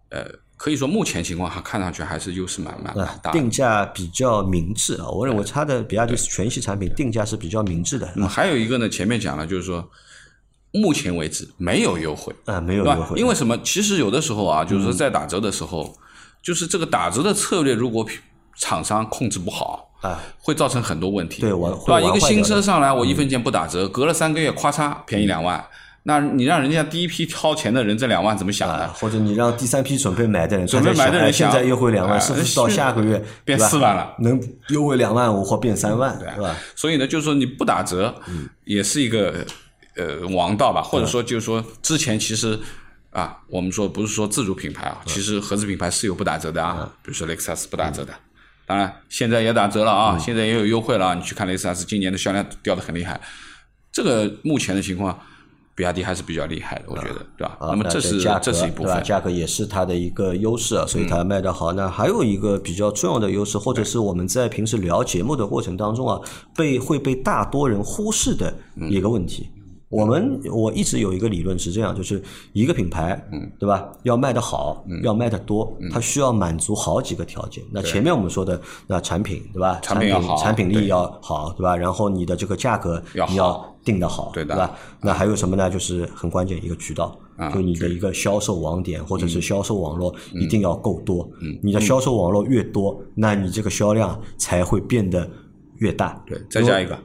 [0.09, 0.25] 呃，
[0.59, 3.39] 可以说目前情况还看上去还是优势蛮蛮蛮大的。
[3.39, 5.07] 定价比较明智啊。
[5.07, 9.89] 我认为它的比亚迪全系产品定价是比较明智的那么还有一个呢，前面讲了，就是说，
[10.73, 12.83] 目前为止没有优惠，啊，没有？
[12.83, 13.57] 优惠，因为什么？
[13.63, 15.97] 其实有的时候啊，就是说在打折的时候，
[16.43, 18.05] 就是这个打折的策略，如果
[18.57, 22.01] 厂商控制不好，啊，会造成很多问题，对我对吧？
[22.01, 25.65] 一个新车上来，我一分钱不打折，隔了三个月，咔嚓便宜两万，
[26.03, 28.87] 那你让人家第一批掏钱的人这两万怎么想啊，的？
[28.93, 34.15] 或者你让第三批准备买的人，准备买的人现在优惠两万，哎是不是到下个月变对吧？4万了。
[34.19, 36.19] 能优惠两万五或变三万，啊。
[36.19, 36.55] 对吧？
[36.75, 38.15] 所以呢，就是说你不打折，
[38.63, 39.45] 也是一个
[39.97, 42.57] 呃王道吧，或者说就是说之前其实
[43.11, 48.13] 啊，我们说不是说自主品牌啊，其实合资品牌是有不打折的啊，比如说雷克萨斯不打折的，
[48.65, 53.19] 当然现在也打折了啊，现在也有优惠了啊，你去看雷克萨斯今年的销量掉的很厉害，
[53.91, 55.19] 这个目前的情况。
[55.79, 57.55] 比亚迪还是比较厉害的，我觉得，对吧？
[57.57, 58.95] 啊那么这是价格这是一部对吧？
[58.95, 61.71] 分，价格也是它的一个优势啊，所以它卖得好。
[61.71, 66.19] 那还有一个比较重要的优势，或者是我们在平时聊节目的过程当中啊，
[66.53, 68.53] 被会被大多人忽视的
[68.89, 69.47] 一个问题。
[69.89, 72.21] 我们我一直有一个理论是这样，就是
[72.53, 73.91] 一个品牌，嗯，对吧？
[74.03, 77.63] 要卖得好，要卖得多，它需要满足好几个条件。
[77.71, 79.79] 那前面我们说的那产品，对吧？
[79.81, 81.75] 产产品好产品力要好，对吧？
[81.75, 84.75] 然后你的这个价格你要定得好，对的吧？
[85.01, 85.69] 那还有什么呢？
[85.69, 91.27] 就是很关键一个渠道，啊就你的一个销售网点或者嗯是销售网络一定要够多。
[91.63, 95.27] 你的销售网络越多，那你这个销量才会变得
[95.77, 96.23] 越大。
[96.27, 96.95] 对，再加一个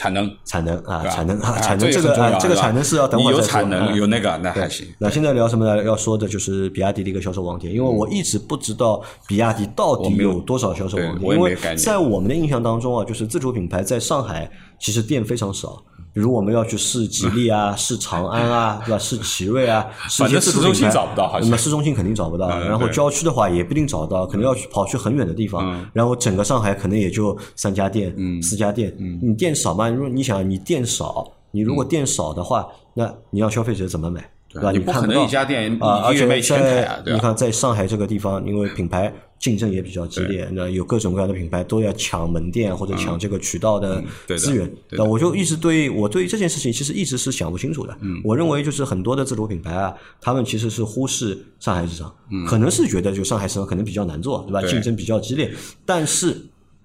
[0.00, 3.92] 产能，产能啊，产能啊，啊产能这个啊，这个产能是要等会儿再说产能啊。
[3.94, 5.84] 有那个那还行，那现在聊什么呢？
[5.84, 15.82] 要说的就是比亚迪的一个销售网点，因为我一直不知道比亚迪到底有有多少销售网点，因为在我们的印象当中啊，就是自主品牌在上海其实店非常少。
[16.12, 18.98] 比如我们要去试吉利啊， 试长安啊，对吧？
[18.98, 25.72] 试奇瑞啊，试一些反正市中心找不到好像那么市中心肯定找不到，嗯然后郊区的话也不一定找到，可能要去跑去很远的地方。
[25.72, 28.94] 嗯然后整个上海可能也就三家店、四家店。
[29.22, 29.88] 你店少嘛？
[29.88, 34.28] 如果你想你店少，你如果店少的话，那你让消费者怎么买？
[34.52, 34.72] 对吧？
[34.72, 44.02] 你不可能一家店啊，而且在，你看在上海这个地方，因为品牌竞争也比较激烈，那有各种各样的品牌都要抢门店或者抢这个渠道的
[44.36, 44.70] 资源。
[44.90, 47.96] 那我就一直对我对这件事情其实一直是想不清楚的。
[48.00, 54.62] 嗯我认为就是很多的自主品牌啊，他们其实是忽视上海市场，嗯可能是觉得就上海市场可能比较难做，对吧？
[54.68, 55.50] 竞争比较激烈，
[55.86, 56.36] 但是。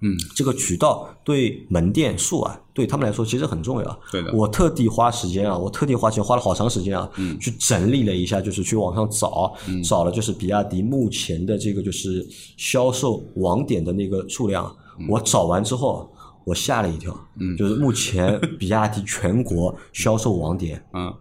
[0.06, 4.00] 嗯，这个渠道对门店数啊，对他们来说其实很重要。
[4.12, 4.32] 对的。
[4.32, 7.38] 我特地花时间啊，我特地花钱花了好长时间啊，嗯。
[7.40, 9.52] 去整理了一下，就是去网上找，
[9.84, 14.74] 找了就是比亚迪目前的这个就是销售网点的那个数量。
[14.98, 15.06] 嗯。
[15.08, 16.10] 我找完之后，
[16.44, 17.12] 我吓了一跳，
[17.58, 21.12] 就是目前比亚迪全国销售网点 嗯，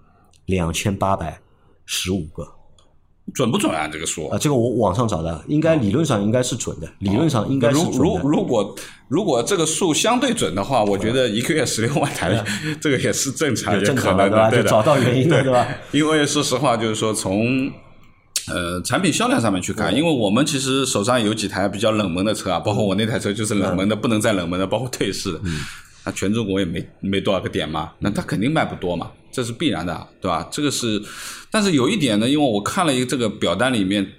[0.45, 1.41] 两千八百
[1.85, 2.47] 十五个
[3.33, 3.87] 准不准啊？
[3.91, 8.29] 这个数啊，这个我网上找的，应该理论上应该是准的，理论上应该是如如准的。
[8.29, 8.75] 如果
[9.07, 12.43] 如果这个数相对准的话，我觉得一个月十六万台，
[12.79, 14.41] 这个也是正常，也正可常的对吧？
[14.43, 14.63] 能的，对的。
[14.63, 15.67] 就找到原因了，对吧？
[15.91, 17.71] 因为说实话，就是说从
[18.47, 25.41] 呃产品销量上面去看，因为我们其实手上有几台比较冷门的车啊，包括我那台车就是冷门的，不能再冷门的，包括退市的。
[26.05, 30.47] 那全中国也没没多少个点嘛，那它肯定卖不多嘛，这是必然的，对吧？
[30.49, 31.03] 这个是，
[31.51, 34.09] 但是有一点呢，因为我看了一个这个表单里面，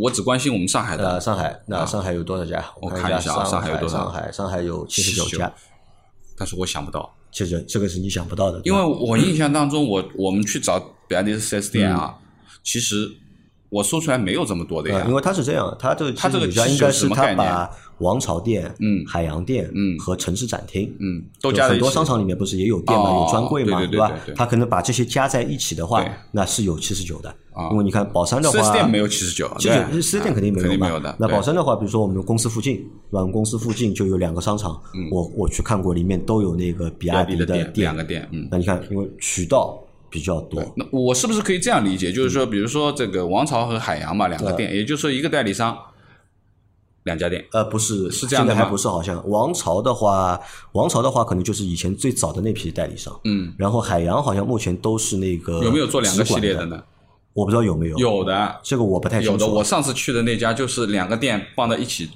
[0.00, 2.64] 我只关心我们上海的，呃，上海，那上海有多少家？
[2.82, 5.54] 我看一下啊上上海有多少上海，上海有七十九79家，
[6.36, 12.18] 但是我想不到，这个这个是你想不到的，因为我印象当中，我我们去找比亚迪的 4S 店啊，
[12.64, 13.08] 其实
[13.74, 15.14] 我说出来没有这么多的呀呃，因。
[15.14, 21.70] 为它是这样，它这个它这个七十九家79应该是概念把王朝店、嗯海洋店、嗯和城市展厅，嗯，都加在。
[21.70, 24.34] 很多商场里面不是也有店嘛，哦有专柜嘛，对吧对对？
[24.36, 27.70] 它可能把这些加在一起的话，那是有七十九的啊。
[27.72, 31.16] 因为你看宝山的话，四 S 店没有七十九，其对实四 S 店肯定没有的。
[31.18, 33.20] 那宝山的话，比如说我们公司附近，对吧？
[33.20, 38.46] 我们公司附近就有两个商场，我我去看过，里面都有那个比比亚迪的的店两个店，嗯。
[38.50, 39.76] 那你看，因为渠道
[40.14, 42.12] 比较多，那我是不是可以这样理解？
[42.12, 45.76] 就是说，比如说这个王朝和海洋嘛，两个店，也就是说一个代理商，
[47.02, 47.44] 两家店。
[47.50, 56.64] 呃，不是，是这样的还不是，好像王朝的话，王朝的话可能就是以前最早的那批代理商，嗯，然后海洋好像目前都是那个有没有做两个系列的？
[56.66, 56.80] 呢？
[57.32, 59.46] 我不知道有没有，有的，这个我不太清楚有的。
[59.46, 59.52] 楚。
[59.54, 62.08] 我上次去的那家就是两个店放在一起，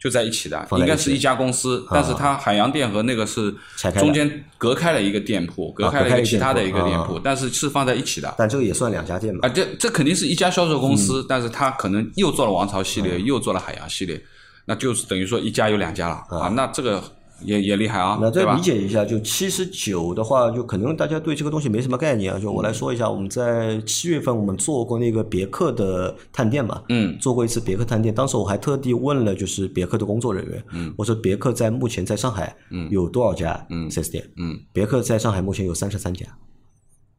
[0.00, 3.54] 就在一起的，应该是一家公司，但是它海洋店和那个是
[3.98, 8.34] 中间隔开了一个店铺，隔开了一个其他的一个店铺，但是是放在一起的。
[8.38, 9.48] 但这个也算两家店嘛啊，？
[9.50, 14.18] 这这肯定是一家销售公嗯司，但是它可能又做了王朝系列，又做了海洋系列，
[14.64, 17.02] 那就是等于说一家有两家了啊，那这个
[17.42, 18.60] 也也厉害啊，那再理？
[18.60, 22.38] 解一下，就七十九的话，就可能大家对这个东西没什么概念啊。
[22.38, 34.30] 就我来说一下，我们在七月份我们做过那个别克的探店嘛，嗯，做过一次别克探店，当时我还特地问了就是别克的工作人员，嗯，我说别克在目前在上海，嗯，有多少家嗯 4S 店？
[34.36, 36.26] 嗯，别克在上海目前有三十三家，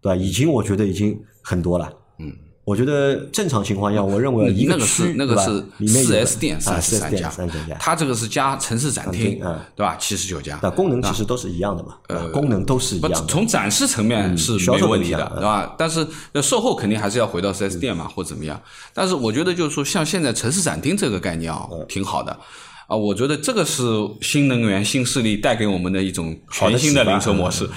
[0.01, 0.15] 对吧？
[0.15, 2.31] 已经我觉得已经很多了，嗯。
[2.71, 9.37] 我觉得正常情况下，我认为一那个区是那个是四 S 店啊三十四 S 店三家三十三家，它这个是加城市展厅
[9.75, 9.97] 对吧？
[9.99, 13.25] 七十九家，那功能其实都是一样的嘛，呃功能都是一样的。
[13.25, 15.75] 从展示层面是没问题的，对吧？
[15.77, 18.57] 但是呃售后肯定还是要回到四 S 店嘛，或怎么样。
[18.93, 22.31] 但是我觉得就是说，像现在城市展厅这个概念啊，挺好的。
[22.87, 23.83] 啊，我觉得这个是
[24.21, 27.71] 新能源、新势力带给我们的一种全新的零售模式，是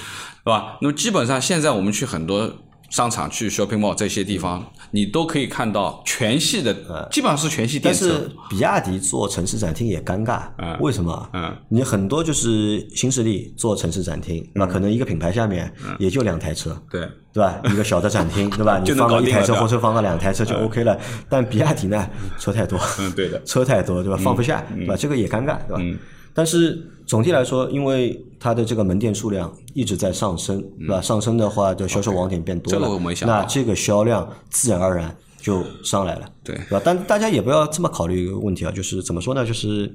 [0.45, 0.77] 吧？
[0.81, 2.53] 那么基本上现在我们去很多
[2.95, 8.31] 商场、去 shopping mall 这些地方，你都可以看到全系的，基本上是全系电车但是。
[8.49, 11.29] 比亚迪做城市展厅也尴尬，嗯为什么？
[11.33, 17.01] 嗯，你很多就是新势力做城市展厅，那可能一个品牌下面也就两台车，对，
[17.33, 17.61] 对吧？
[17.65, 18.79] 一个小的展厅， 对吧？
[18.79, 20.97] 你放个一台车或者放个两台车就 OK 了。
[21.29, 24.17] 但比亚迪呢，车太多，嗯，对的，车太多，对吧？
[24.23, 24.95] 放不下，对吧？
[24.97, 25.99] 这个也尴尬，对吧？
[26.35, 31.01] 嗯但是总体来说，因为它的这个门店数量一直在上升，对吧？
[31.01, 36.83] 上升的话，就销售网点变多了，嗯这个我没想到那这个销量自然而然就上来了，对对吧？
[36.85, 39.47] 但大家也不要这么考虑一个问题啊，就是怎么说呢？
[39.47, 39.88] 就是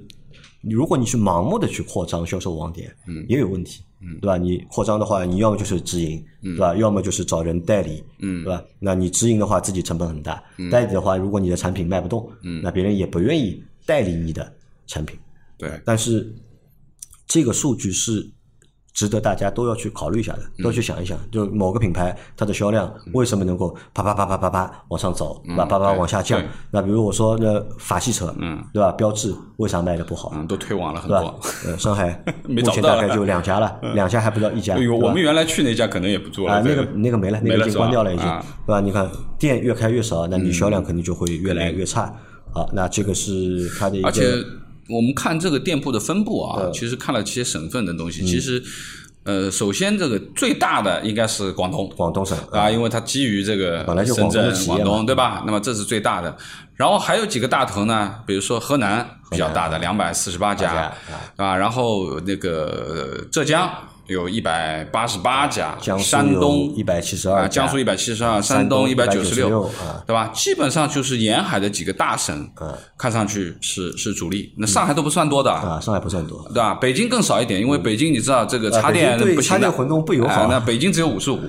[0.62, 4.38] 如果你去盲目的去扩张销售网点，嗯，也有问题，嗯，对吧？
[4.38, 6.74] 你扩张的话，你要么就是直营，对吧？
[6.76, 8.64] 要么就是找人代理，嗯，对吧？
[8.80, 10.36] 那你直营的话，自己成本很大；
[10.72, 14.50] 代理的话，如果你的产品卖不动，嗯，那别人也不愿意代理你的
[14.88, 15.20] 产品。
[15.60, 16.34] 对，但是
[17.28, 18.32] 这个数据是
[18.94, 26.48] 值得大家都要去考虑一下的，嗯都要去想一想，就某个品牌它的销量为什么能够啪啪啪啪啪啪往上走，啪啪啪往下降嗯？
[26.72, 28.92] 那比如我说那法系车，嗯，对吧？
[28.94, 30.32] 标致为啥卖的不好？
[30.36, 31.40] 嗯，都推广了很多。？
[31.66, 34.76] 呃，上海 没目前大概就两家了，两家还不到一家。
[34.76, 38.82] 哎呦，我们原来去那家可能也不做了，啊，那个那个没了，那个已经关掉了，已经，啊对吧？
[38.82, 42.14] 你看店越开越少，那你销量肯定就会越来越差。
[42.52, 44.12] 好，那这个是它的一个
[44.90, 46.74] 我们看这个店铺的分布啊，嗯。
[46.74, 48.62] 其实看了这些省份的东西，其实
[49.24, 55.44] 呃，首先这个最大的应该是广东，广东省啊，因为它基于这个深圳、广东广东对吧？
[55.46, 56.36] 那么这是最大的。
[56.76, 60.92] 然后还有几个大头呢，比如说河南比较大的两百四十八家，
[61.36, 63.72] 啊，然后那个浙江。
[64.10, 69.70] 有一百八十八家，山东一百七十二，江苏一百七十二，山东一百九十六，
[70.08, 70.28] 对吧？
[70.30, 72.50] 基本上就是沿海的几个大省，
[72.98, 74.52] 看上去是是主力。
[74.58, 76.74] 那上海都不算多的啊，上海不算多，对吧？
[76.74, 80.48] 北京更少一点，因为北京你知道这个插电不行，插电混动不友好。
[80.48, 81.40] 那北京只有五十五，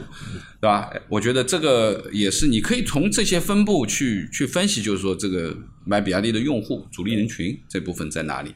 [0.61, 0.91] 对吧？
[1.09, 8.55] 我觉得这个也是，你可以从这些分布去去分析，就是说这个买比亚迪的用户主力人群这部分在哪里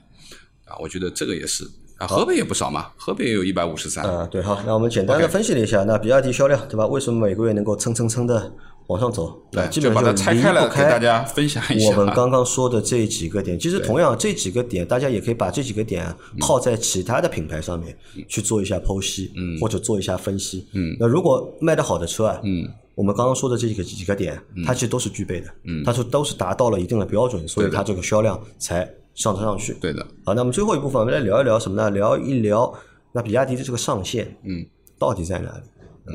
[0.66, 0.76] 啊？
[0.78, 1.64] 我觉得这个也是。
[1.98, 4.04] 啊，河北也不少嘛，河北也有一百五十三。
[4.04, 6.86] 啊，对，好，那我们简单的分析了一下，那比亚迪销量，对吧？
[6.86, 8.52] 为什么每个月能够蹭蹭蹭的
[8.88, 9.40] 往上走？
[9.52, 11.90] 对，基本上把它拆开了给大家分享一下。
[11.90, 17.96] 我们 刚刚说的这几个点，其实同样这几个点，大家也可以把这几个点套在其他的品牌上面
[18.28, 20.66] 去做一下剖析，嗯，或者做一下分析。
[20.72, 28.92] 嗯，那如果卖得好的车啊，嗯，我们刚刚说的这几个几个点，它其实都是具备的，嗯，它是都是达到了一定的标准，所以它这个销量才。
[29.14, 30.06] 上得上去，对的。
[30.24, 31.90] 好，那么最后一部分，我们来聊一聊什么呢？
[31.90, 32.72] 聊一聊
[33.12, 34.66] 那比亚迪的这个上限，嗯，
[34.98, 35.62] 到底在哪里？
[36.06, 36.12] 嗯，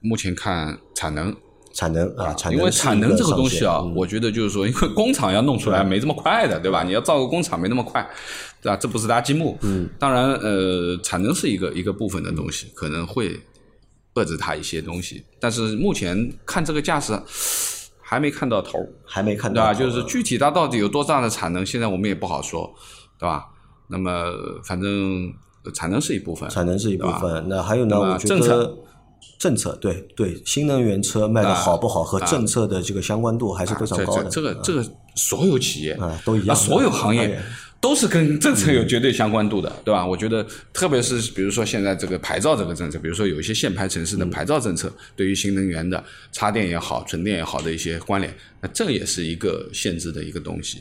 [0.00, 1.34] 目前看产能，
[1.72, 2.58] 产能啊，产能。
[2.58, 6.82] 因为产能这个东西啊，我觉得就是说，因为工厂要弄出来没这么快的，对吧？
[6.82, 8.02] 你要造个工厂没那么快，
[8.60, 8.76] 对吧？
[8.76, 9.56] 这不是搭积木。
[9.62, 9.88] 嗯。
[9.98, 13.40] 当然，呃，产能是一个一个部分的东西，可能会
[14.14, 17.16] 遏制它一些东西，但是目前看这个架势。
[18.10, 19.72] 还没看到头，还没看到，对吧？
[19.72, 22.68] 就是具体它到底有多大的产能，现在我们也不好说，
[23.16, 23.46] 对吧？
[23.86, 24.10] 那么
[24.64, 25.32] 反正
[25.72, 27.46] 产能是一部分，产能是一部分。
[27.48, 27.96] 那还有呢？
[28.00, 28.76] 我觉得
[29.38, 34.28] 政策，对对，新能源车卖的好不好和政策的这个相关度还是非常高的。
[34.28, 37.40] 这个这个所有企业啊都一样，所有行业。
[37.80, 40.06] 都是跟政策有绝对相关度的，对吧？
[40.06, 50.78] 我觉得，特别是比如说现在这个牌照这个政策，比如说有一些限牌城市的牌照政策，对于新能源的插电也好、纯电也好的一些关联，那这也是一个限制的一个东西，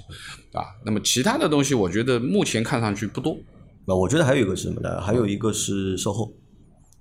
[0.51, 0.65] 啊。
[0.83, 3.37] 那么其他的东西，我觉得目前看上去不多。
[3.85, 4.99] 那我觉得还有一个是什么呢？
[4.99, 6.29] 还有一个是售后，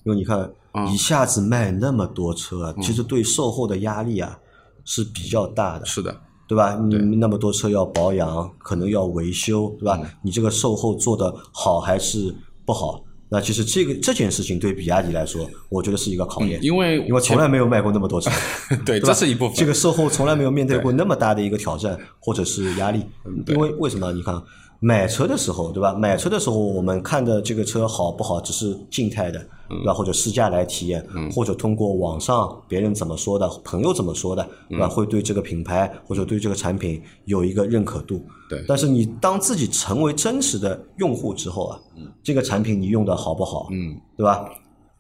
[0.05, 0.49] 因为你看
[0.93, 4.39] 一下子卖那么多车，其实对售后的压力啊
[4.85, 5.85] 是比较大的。
[5.85, 6.17] 是的。
[6.49, 6.75] 对吧？
[6.89, 10.01] 你那么多车要保养，可能要维修，对吧？
[10.23, 12.35] 你这个售后做的好还是
[12.65, 13.05] 不好？
[13.29, 18.31] 那其实这个这件事情对比亚迪来说，我觉得是一个考验，因为因为从来没有卖过那么多车，
[18.87, 19.55] 对，这是一部分。
[19.55, 23.05] 这个售后从来没有面对过那么大的一个挑战或者是压力，
[23.47, 24.11] 因为为什么？
[24.13, 24.43] 你看。
[24.81, 25.93] 买车的时候，对吧？
[25.93, 29.93] 买车的时候，我们看的这个车好不好，只是静态的，对吧？
[29.93, 34.89] 或者试驾来体验，或者通过网上别人怎么说的，朋友怎么说的，对吧？
[34.89, 38.25] 会对这个品牌或者对这个产品有一个认可度。
[38.49, 38.65] 对。
[38.67, 41.81] 但是你当自己成为真实的用户之后啊，
[42.23, 44.49] 这个产品你用的好不好，嗯，对吧？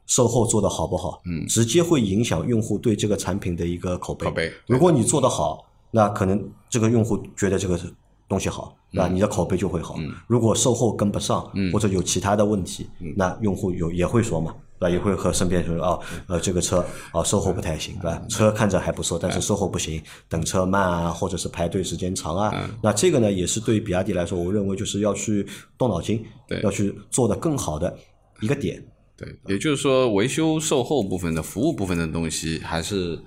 [0.07, 4.26] 售后做的好不好，嗯，直接会影响用户对这个产品的一个口碑。
[4.26, 4.52] 口碑。
[4.66, 7.92] 如果你做的好，那可能这个用户觉得这个是。
[8.29, 9.09] 东西好，对吧？
[9.09, 9.97] 你的口碑就会好。
[10.27, 12.87] 如果售后跟不上，或者有其他的问题，
[13.17, 14.91] 那用户有也会说嘛，对吧？
[14.91, 18.23] 也会和身边说啊，呃，这个车啊，售后不太行，对吧？
[18.29, 22.53] 车看着还不错，但是售后不行，等车慢啊，或者是排队时间长啊。
[22.83, 25.47] 那这个呢，也是对比亚迪来说，我认为就是要去
[25.79, 26.23] 动脑筋，
[26.62, 27.97] 要去做的更好的
[28.43, 28.85] 一个点。
[29.17, 33.19] 对，也就是说，维修售后部分的服务部分的东西还是。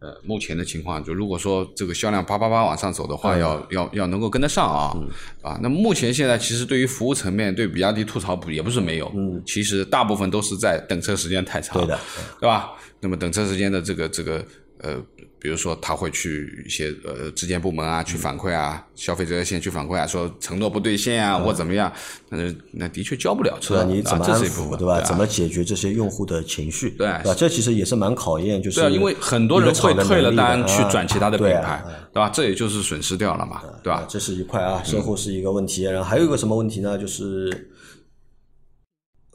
[0.00, 4.94] 呃，目前的情况就如果说这个销量八八八往上走的话，要要要能够跟得上啊，
[5.42, 11.98] 啊，那目前现在其实对于服务层面，对比亚迪吐槽不也不是没有，嗯，其实大部分都是在等车时间太长，对的，
[12.40, 12.70] 对吧？
[13.00, 14.44] 那么等车时间的这个这个
[14.80, 15.02] 呃。
[15.40, 21.92] 比如说，他会去一些呃质检部门啊，去反馈啊，消费者热线去反馈啊，说承诺不兑现啊，或怎么样，
[22.28, 25.00] 那那的确交不了车，你怎么安抚，对吧？
[25.02, 27.22] 怎么解决这些用户的情绪，对吧？
[27.36, 32.28] 这其实也是蛮考验，就是因为很多人会退了单去转其他的品牌，对吧？
[32.30, 34.04] 这也就是损失掉了嘛，对吧？
[34.08, 36.98] 这是一块啊，售后是一个问题，然后还有一个什么问题呢？
[36.98, 37.70] 就是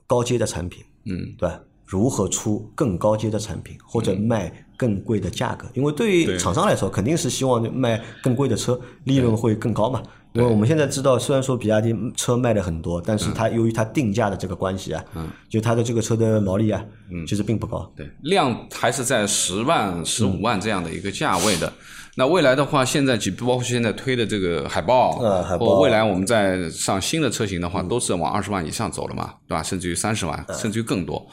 [0.05, 1.49] 高阶的产品，嗯，对。
[1.85, 5.67] 如何出更高阶的产品，或者卖更贵的价格？
[5.73, 10.01] 因为对于厂商来说，肯定是希望卖更贵的车，利润会更高嘛。
[10.33, 15.03] 因为我们现在知道，虽然说比亚迪车卖的很多，但是它由于它定价的这个关系啊，
[15.47, 16.83] 就它的这个车的毛利啊，
[17.27, 17.87] 其实并不高。
[17.95, 21.71] 对，量还是在十万、十五万这样的一个价位的。
[22.15, 25.11] 那未来的话，现在包括现在推的这个海豹，
[25.59, 29.61] 或未来我们在上新的车型的话，都是往二十万以上走了嘛，对吧？
[29.61, 31.23] 甚至于三十万，甚至于更多。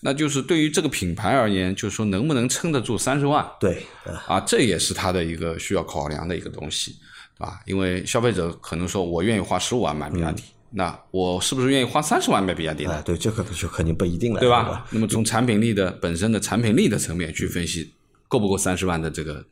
[0.00, 3.44] 那就是对于这个品牌而言，就是说能不能撑得住三十万？
[3.58, 3.84] 对，
[4.26, 6.96] 啊，这也是它的一个需要考量的一个东西，
[7.38, 7.60] 对吧？
[7.66, 12.92] 因为消费者可能说我愿意花十五万买比亚迪，那我是不是愿意花三十万买比亚迪呢？
[12.92, 14.64] 啊，对，这个就肯定不一定了，对吧？
[14.64, 14.86] 吧？
[14.90, 17.92] 那么从产品力的本身的产品力的层面去分析，
[18.28, 19.44] 够不够三十万的这个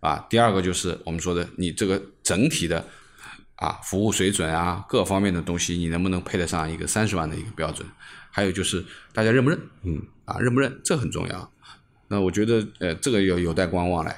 [0.00, 0.24] 啊？
[0.28, 2.84] 第二个就是我们说的，你这个整体的
[3.56, 7.88] 啊服务水准啊，各方面的东西，你能不能配得上一个三十万的一个标准？
[8.36, 8.84] 还有就是
[9.14, 9.58] 大家认不认？
[9.84, 10.78] 嗯，啊，认不认？
[10.84, 11.50] 这很重要。
[12.06, 14.14] 那我觉得呃，这个有有待观望嘞，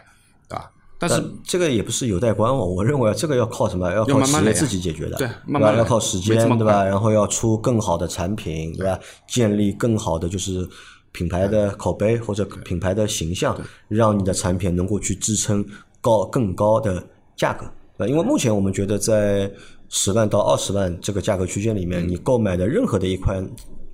[0.48, 0.68] 对吧？
[0.98, 3.88] 但是这个也不是有待观望，我认为这个要靠什么？
[3.92, 6.82] 要靠企业自己解决的，对，慢慢要靠时间，对吧？
[6.82, 8.98] 然后要出更好的产品，对吧？
[9.28, 10.68] 建立更好的就是
[11.12, 13.56] 品牌的口碑或者品牌的形象，
[13.86, 15.64] 让你的产品能够去支撑
[16.00, 17.06] 高更高的
[17.36, 17.70] 价格。
[17.98, 19.48] 呃，因为目前我们觉得在
[19.88, 23.48] 十万到二十万这个价格区间里面，你购买的任何的一款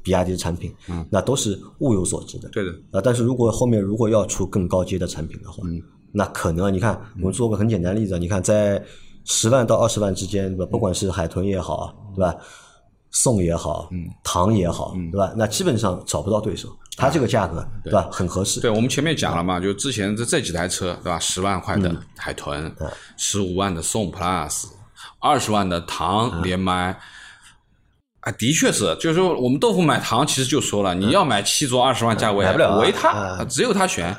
[0.05, 2.49] 比亚迪的产品，嗯，那都是物有所值的。
[2.51, 2.71] 对的。
[2.93, 5.83] 啊，但是如果后面如果要出更高阶的产品的话，嗯。
[6.17, 8.81] 那可能你看，我们做个很简单的例子，你看在
[9.25, 10.71] 十万到二十万之间，对吧？
[10.71, 12.33] 不管是海豚也好，对吧？
[13.11, 15.33] 宋也好，嗯唐也好，对吧？
[15.37, 18.09] 那基本上找不到对手，它这个价格，对吧？
[18.13, 18.61] 很合适。
[18.61, 21.19] 对我们前面讲了嘛，就之前这这几台车，对吧？
[21.19, 22.73] 十万块的海豚，
[23.17, 24.67] 十五万的宋 Plus，
[25.19, 26.97] 二十万的唐连麦，
[28.25, 34.17] 啊，的确是，就是说我们豆腐买糖，其实就说了，你要买七座二十万价位，买不了，唯他只有他选。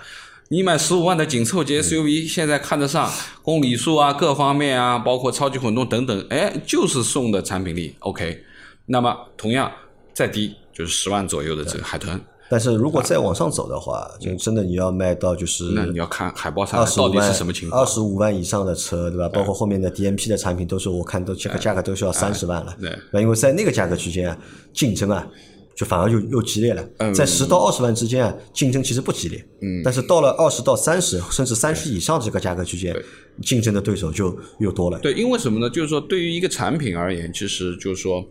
[0.50, 8.44] 你买十五万的紧凑级 SUV，现在看得上公里数啊，各方面啊，包括超级混动等等，哎，就是送的产品力 OK。
[8.86, 9.72] 那么同样
[10.14, 12.22] 再低就是十万左右的这个海豚。
[12.56, 17.82] 但是如果再往上走的话，就真的你要卖到就是那你要看海报上到底是什么情况。
[17.82, 19.28] 二十五万以上的车，对吧？
[19.28, 22.74] 包括后面的 DMP 的产品，都是我看都这个价格都需要三十万了。
[23.12, 24.34] 对，因为在那个价格区间
[24.74, 25.28] 竞争啊。
[25.76, 32.96] 就反而又又激烈了，在十到二十万之间啊，竞争其实不激烈，嗯，但是到了二十到三十甚至三十以上这个价格区间，
[33.44, 34.98] 竞争的对手就又多了。
[35.00, 35.70] 对，因为什么呢？
[35.70, 38.26] 就是说，对于一个产品而言，其实就是说，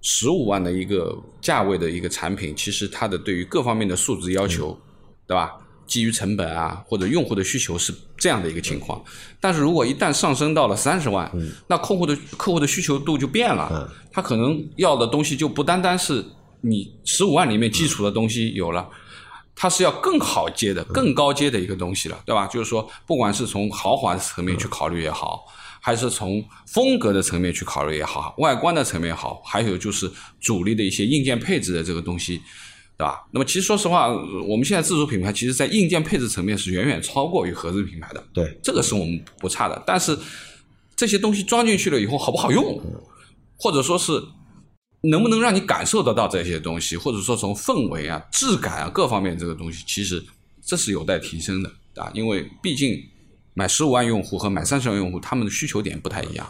[0.00, 4.78] 十五万的一个价位的一个产品，其实它的对于各方面的素质要求，
[5.26, 5.52] 对吧？
[5.86, 9.02] 基于成本啊，或者用户的需求是这样的一个情况。
[9.40, 11.30] 但是如果一旦上升到了三十万，
[11.66, 16.24] 那客户的客户的需求度就变了，他可能要的东西就不单单是。
[16.62, 18.86] 你十五万里面基础的东西有了，
[19.56, 22.46] 它是要更好接的、更高阶的一个东西了，对吧？
[22.48, 25.46] 就是说，不管是从豪华层面去考虑也好，
[25.80, 32.40] 还是从风格的层面去考虑也好，外观的层面也好，还有就是主力的一些硬件配置的这个东西，
[32.96, 33.26] 对吧？
[33.32, 34.08] 那么其实说实话，
[34.46, 39.82] 我们现在自主品牌其实在硬件配置层面是远远超过于合资品牌的，对，这个是我们不差的。
[39.86, 40.16] 但是
[40.94, 42.80] 这些东西装进去了以后好不好用，
[43.56, 44.22] 或者说是？
[45.02, 50.22] 能不能让你感受得到这些东西，或者说从氛围啊、质感啊各方面这个东西，其实
[50.62, 52.10] 这是有待提升的啊。
[52.12, 53.02] 因为毕竟
[53.60, 56.46] 买十五万用户和买三十万用户，他们的需求点不太一样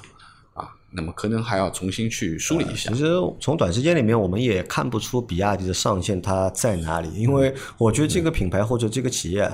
[0.54, 0.68] 啊。
[0.92, 2.88] 那么可能还要重新去梳理一下。
[2.92, 9.50] 其实从短时间里面，我们也看不出比亚迪的上限它在哪里，因为我觉得这个品牌或者这个企业。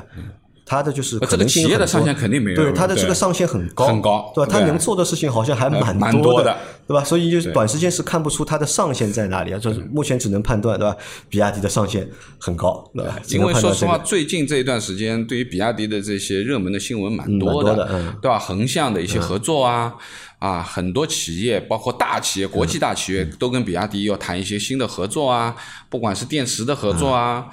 [0.69, 4.51] 它的就是这个企业的上限肯定没有，对它的这个上限很高，很高，对吧？
[4.51, 6.57] 它能做的事情好像还蛮多的，
[6.89, 7.05] 对吧？
[7.05, 10.97] 所以就是短时间是看不出它的上限在哪里啊，就是目前只能判断，对吧？
[11.29, 12.09] 比亚迪的上限
[12.41, 13.17] 很高，对吧？
[13.29, 17.89] 因为说实话，最近这一段时间，对于比亚迪的这些热门的新闻蛮多的，
[18.21, 18.37] 对吧？
[18.37, 19.95] 横向的一些合作啊，
[20.41, 25.55] 啊，很多企业，包括大企业、国际大企业，都跟比亚迪要谈一些新的合作啊，
[25.89, 27.47] 不管是电池的合作啊。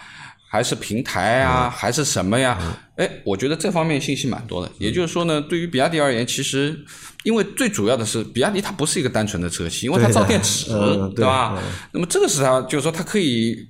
[0.53, 2.59] 还是平台啊，还是什么呀？
[2.97, 4.71] 哎，我觉得这方面信息蛮多的。
[4.77, 6.79] 也就是说呢，对于比亚迪而言，其实
[7.23, 10.69] 因为最主要的是，比亚迪它不是一个单纯的车企，因为它造电池，
[11.15, 11.59] 对吧？
[11.91, 13.67] 那么这个是它，就是说它可以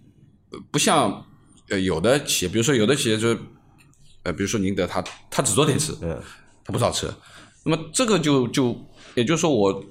[0.71, 1.25] 不像
[1.69, 3.39] 呃有的企业，比如说有的企业就是
[4.23, 5.93] 呃，比如说宁德，它它只做电池，
[6.65, 7.07] 它不造车。
[7.63, 8.77] 那么这个就就
[9.15, 9.81] 也就是说我。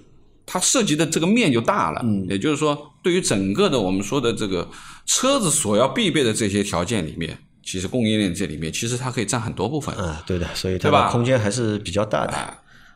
[0.52, 4.68] 它涉及的这个面就大了，嗯，也就是说，对于整个的我们说的这个
[5.06, 9.94] 车子所要必备的这些条件里面，其实供应链这里面其实它可以占很多部分。
[9.98, 12.34] 嗯，对的，所以它的空间还是比较大的。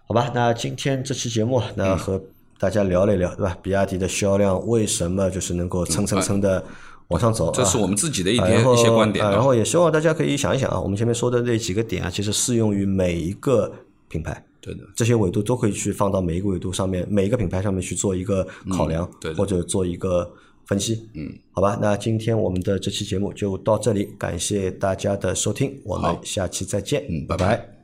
[0.06, 2.22] 好吧，那今天这期节目，那和
[2.58, 3.56] 大家聊了聊，对吧？
[3.62, 6.62] 比亚迪的销量为什么就是能够蹭蹭蹭的
[7.08, 7.50] 往上走？
[7.52, 9.24] 这是我们自己的一点一些观点。
[9.30, 13.72] 然后也希望大家可以想一想啊，我们前面说的那几个点啊，其实适用于每一个
[14.08, 14.44] 品牌。
[14.66, 20.28] 对的，这些维度都可以去放到每一个维度上面，每一个品牌上面去做一个考量，或者做一个
[20.66, 21.08] 分析。
[21.14, 27.06] 嗯，好吧，那今天我们的这期节目就到这里，感谢大家的收听，我们下期再见。
[27.08, 27.75] 嗯，拜拜。